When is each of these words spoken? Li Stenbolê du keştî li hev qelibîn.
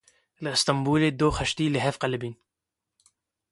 Li 0.43 0.51
Stenbolê 0.61 1.09
du 1.19 1.27
keştî 1.37 1.65
li 1.73 1.79
hev 1.85 1.95
qelibîn. 2.01 2.35